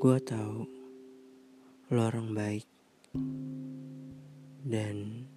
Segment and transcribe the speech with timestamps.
[0.00, 0.64] Gue tahu
[1.92, 2.64] lo orang baik
[4.64, 5.28] dan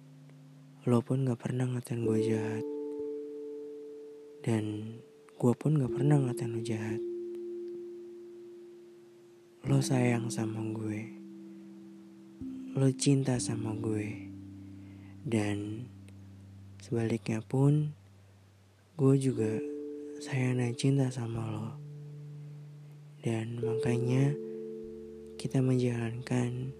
[0.88, 2.64] lo pun gak pernah ngatain gue jahat
[4.40, 4.96] dan
[5.36, 6.96] gue pun gak pernah ngatain lo jahat.
[9.68, 11.12] Lo sayang sama gue,
[12.72, 14.32] lo cinta sama gue,
[15.28, 15.84] dan
[16.80, 17.92] sebaliknya pun
[18.96, 19.60] gue juga
[20.24, 21.68] sayang dan cinta sama lo.
[23.20, 24.43] Dan makanya
[25.44, 26.72] kita menjalankan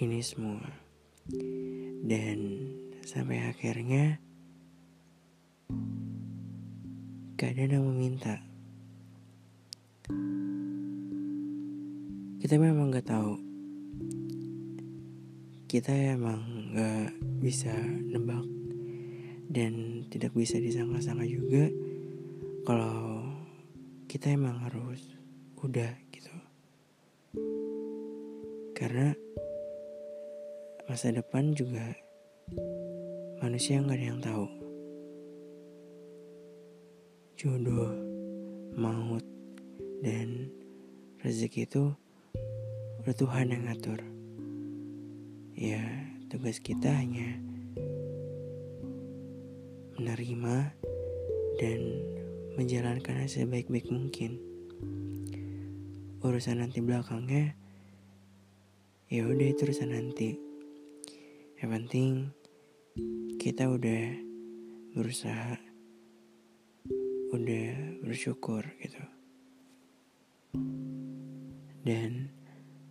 [0.00, 0.64] ini semua.
[2.00, 2.64] Dan
[3.04, 4.16] sampai akhirnya
[7.36, 8.40] keadaan yang meminta.
[12.40, 13.36] Kita memang gak tahu.
[15.68, 17.12] Kita emang gak
[17.44, 18.48] bisa nebak
[19.52, 21.68] dan tidak bisa disangka-sangka juga
[22.64, 23.28] kalau
[24.08, 25.20] kita emang harus
[25.60, 26.00] udah
[28.80, 29.12] karena
[30.88, 31.84] masa depan juga
[33.44, 34.48] manusia nggak ada yang tahu.
[37.36, 37.92] Jodoh
[38.80, 39.20] maut
[40.00, 40.48] dan
[41.20, 41.92] rezeki itu
[43.04, 44.00] udah Tuhan yang ngatur.
[45.52, 45.84] Ya
[46.32, 47.36] tugas kita hanya
[50.00, 50.56] menerima
[51.60, 51.80] dan
[52.56, 54.40] menjalankannya sebaik-baik mungkin.
[56.24, 57.60] Urusan nanti belakangnya
[59.10, 60.38] ya udah itu urusan nanti.
[61.58, 62.10] Yang penting
[63.42, 64.14] kita udah
[64.94, 65.58] berusaha
[67.34, 67.66] udah
[68.06, 69.02] bersyukur gitu.
[71.82, 72.30] Dan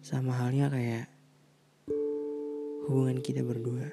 [0.04, 1.08] sama halnya kayak
[2.92, 3.88] hubungan kita berdua.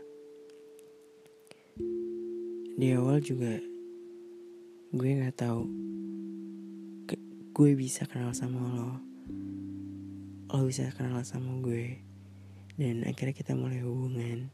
[2.74, 3.54] Di awal juga
[4.91, 5.62] gue nggak tahu
[7.54, 8.98] gue bisa kenal sama lo.
[10.50, 12.06] Lo bisa kenal sama gue
[12.76, 14.53] dan akhirnya kita mulai hubungan.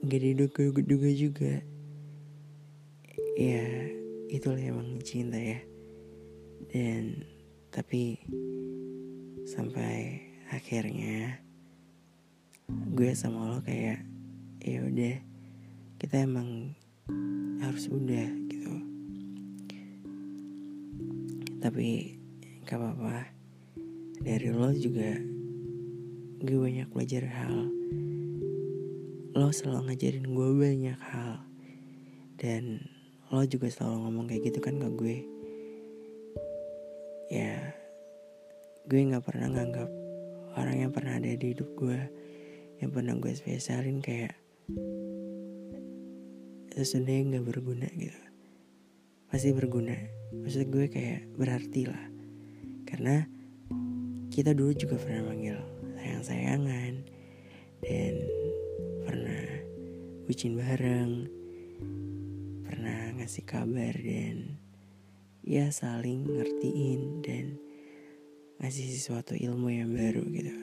[0.00, 1.60] Gak diduga-duga juga.
[3.36, 3.92] Ya
[4.32, 5.60] itulah emang cinta ya.
[6.72, 7.28] Dan
[7.68, 8.24] tapi
[9.44, 11.44] sampai akhirnya
[12.96, 14.00] gue sama lo kayak
[14.64, 15.16] ya udah
[16.00, 16.72] kita emang
[17.60, 18.74] harus udah gitu.
[21.60, 22.16] Tapi
[22.64, 23.28] gak apa-apa.
[24.24, 25.39] Dari lo juga
[26.40, 27.68] gue banyak belajar hal.
[29.36, 31.44] Lo selalu ngajarin gue banyak hal.
[32.40, 32.80] Dan
[33.28, 35.18] lo juga selalu ngomong kayak gitu kan ke gue.
[37.28, 37.76] Ya
[38.88, 39.90] gue nggak pernah nganggap
[40.56, 42.00] orang yang pernah ada di hidup gue
[42.80, 44.32] yang pernah gue spesialin kayak
[46.72, 48.22] sesudahnya nggak berguna gitu.
[49.28, 49.92] Pasti berguna.
[50.40, 52.08] Maksud gue kayak berarti lah.
[52.88, 53.28] Karena
[54.32, 57.04] kita dulu juga pernah manggil sayang-sayangan.
[57.84, 58.14] Dan
[59.04, 59.44] pernah
[60.24, 61.28] bucin bareng
[62.64, 64.56] pernah ngasih kabar dan
[65.44, 67.60] ya saling ngertiin dan
[68.56, 70.56] ngasih sesuatu ilmu yang baru gitu.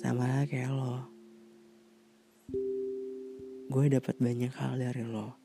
[0.00, 1.04] Sama lah kayak lo.
[3.68, 5.36] Gue dapat banyak hal dari lo.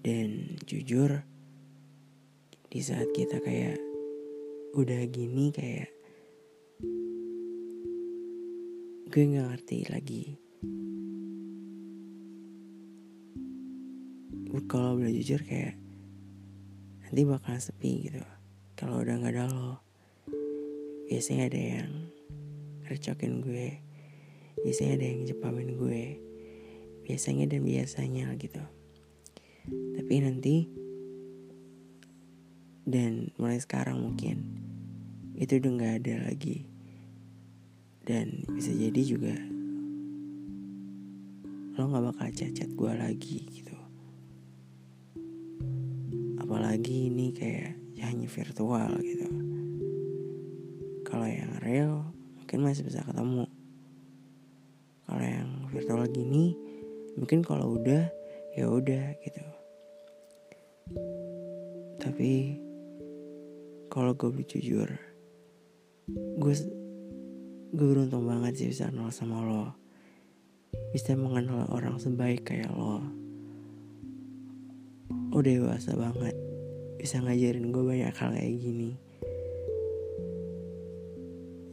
[0.00, 1.20] Dan jujur
[2.70, 3.76] di saat kita kayak
[4.78, 5.90] udah gini kayak
[9.10, 10.24] gue nggak ngerti lagi.
[14.70, 15.74] Kalau boleh jujur kayak
[17.02, 18.22] nanti bakal sepi gitu.
[18.78, 19.82] Kalau udah nggak ada lo
[21.10, 21.90] biasanya ada yang
[22.86, 23.82] recokin gue.
[24.62, 26.04] Biasanya ada yang jepamin gue.
[27.02, 28.62] Biasanya dan biasanya gitu.
[29.98, 30.70] Tapi nanti
[32.86, 34.46] dan mulai sekarang mungkin
[35.34, 36.70] itu udah nggak ada lagi
[38.04, 39.34] dan bisa jadi juga
[41.76, 43.76] lo nggak bakal cacat gue lagi gitu.
[46.40, 49.28] Apalagi ini kayak hanya virtual gitu.
[51.06, 53.46] Kalau yang real mungkin masih bisa ketemu.
[55.06, 56.56] Kalau yang virtual gini
[57.16, 58.08] mungkin kalau udah
[58.58, 59.44] ya udah gitu.
[62.02, 62.58] Tapi
[63.92, 64.90] kalau gue jujur
[66.10, 66.54] gue
[67.70, 69.78] gue beruntung banget sih bisa kenal sama lo.
[70.90, 72.98] Bisa mengenal orang sebaik kayak lo.
[75.30, 76.34] Lo dewasa banget.
[76.98, 78.90] Bisa ngajarin gue banyak hal kayak gini.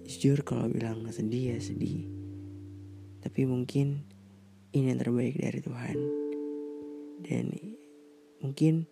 [0.05, 2.05] Jujur kalau bilang sedih ya sedih.
[3.25, 4.05] Tapi mungkin
[4.77, 5.97] ini yang terbaik dari Tuhan.
[7.25, 7.45] Dan
[8.45, 8.85] mungkin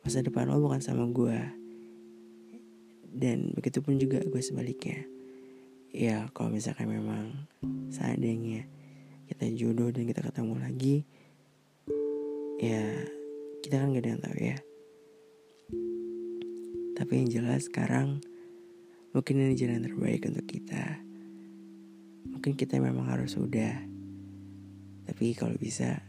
[0.00, 1.36] masa depan lo bukan sama gue.
[3.12, 5.19] Dan begitupun juga gue sebaliknya
[5.90, 7.50] ya kalau misalkan memang
[7.90, 8.66] seandainya
[9.26, 10.96] kita jodoh dan kita ketemu lagi
[12.60, 12.82] ya
[13.60, 14.58] kita kan gak ada yang tahu ya.
[16.96, 18.20] Tapi yang jelas sekarang
[19.12, 21.00] mungkin ini jalan terbaik untuk kita.
[22.28, 23.84] Mungkin kita memang harus udah.
[25.08, 26.00] Tapi kalau bisa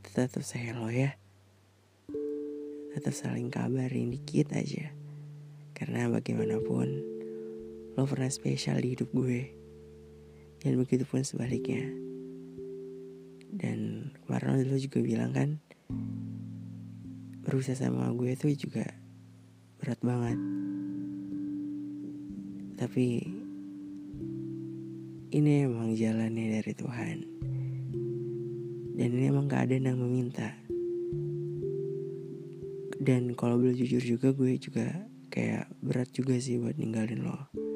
[0.00, 1.16] tetap say hello ya.
[2.92, 4.92] Tetap saling kabarin dikit aja.
[5.72, 7.11] Karena bagaimanapun
[7.92, 9.52] lo pernah spesial di hidup gue.
[10.64, 11.84] Dan begitu pun sebaliknya.
[13.52, 15.60] Dan kemarin lo juga bilang kan
[17.44, 18.88] berusaha sama gue tuh juga
[19.76, 20.38] berat banget.
[22.80, 23.06] Tapi
[25.36, 27.16] ini emang jalannya dari Tuhan.
[28.96, 30.56] Dan ini emang keadaan yang meminta.
[33.02, 37.71] Dan kalau boleh jujur juga gue juga kayak berat juga sih buat ninggalin lo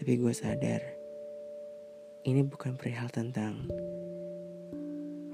[0.00, 0.82] tapi gue sadar
[2.24, 3.68] ini bukan perihal tentang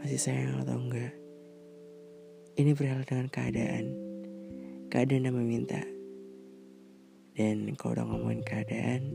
[0.03, 1.15] masih sayang atau enggak.
[2.59, 3.85] Ini perihal dengan keadaan.
[4.91, 5.79] Keadaan yang meminta.
[7.37, 9.07] Dan kalau udah ngomongin keadaan,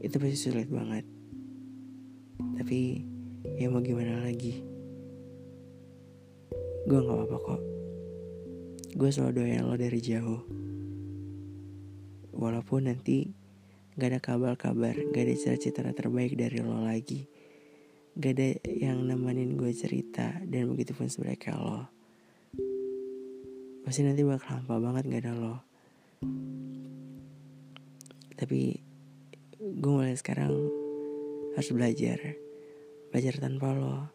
[0.00, 1.04] itu pasti sulit banget.
[2.56, 3.04] Tapi
[3.60, 4.64] ya mau gimana lagi.
[6.88, 7.62] Gue gak apa-apa kok.
[8.96, 10.42] Gue selalu doain lo dari jauh.
[12.32, 13.39] Walaupun nanti
[13.98, 17.26] Gak ada kabar-kabar, gak ada cerita-cerita terbaik dari lo lagi.
[18.14, 21.90] Gak ada yang nemenin gue cerita dan begitu pun sebenarnya lo.
[23.82, 25.56] Pasti nanti bakal hampa banget gak ada lo.
[28.38, 28.78] Tapi
[29.58, 30.54] gue mulai sekarang
[31.58, 32.38] harus belajar.
[33.10, 34.06] Belajar tanpa lo.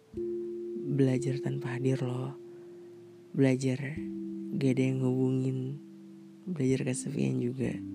[0.88, 2.32] Belajar tanpa hadir lo.
[3.36, 4.00] Belajar
[4.56, 5.84] gak ada yang ngubungin.
[6.48, 7.95] Belajar kesepian juga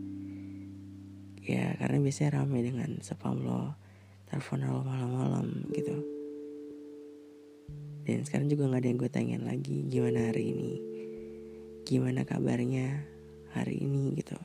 [1.40, 3.74] ya karena biasanya ramai dengan spam lo
[4.28, 5.96] telepon lo malam-malam gitu.
[8.06, 10.72] Dan sekarang juga nggak ada yang gue tanyain lagi gimana hari ini?
[11.84, 13.02] Gimana kabarnya
[13.54, 14.38] hari ini gitu.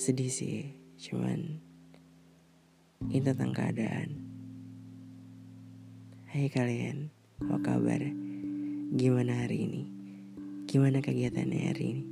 [0.00, 1.60] Sedih sih cuman
[3.08, 4.08] ini tentang keadaan.
[6.32, 7.14] Hai kalian
[7.44, 8.02] apa kabar?
[8.94, 9.82] Gimana hari ini?
[10.66, 12.04] Gimana kegiatannya hari ini?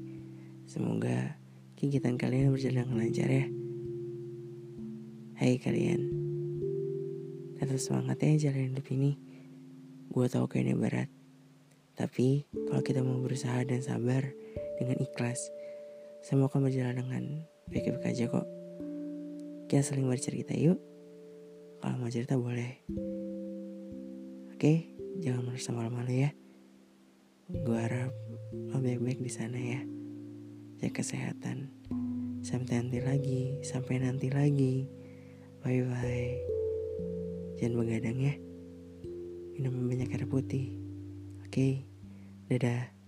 [0.69, 1.42] Semoga
[1.82, 3.46] kegiatan kalian berjalan dengan lancar ya.
[5.34, 6.14] Hai kalian,
[7.58, 9.19] tetap semangat ya jalan hidup ini.
[10.06, 11.11] Gue tahu kayaknya berat,
[11.99, 14.31] tapi kalau kita mau berusaha dan sabar
[14.79, 15.50] dengan ikhlas,
[16.23, 17.25] semua akan berjalan dengan
[17.67, 18.46] baik-baik aja kok.
[19.67, 20.79] Kita saling bercerita yuk.
[21.82, 22.79] Kalau mau cerita boleh.
[24.55, 24.87] Oke,
[25.19, 26.31] jangan merasa malu-malu ya.
[27.50, 28.14] Gue harap
[28.70, 29.82] lo baik-baik di sana ya
[30.82, 31.70] jaga kesehatan.
[32.43, 34.90] Sampai nanti lagi, sampai nanti lagi.
[35.62, 36.34] Bye bye.
[37.62, 38.34] Jangan begadang ya.
[39.55, 40.75] Minum banyak air putih.
[41.46, 41.87] Oke,
[42.50, 43.02] dadah.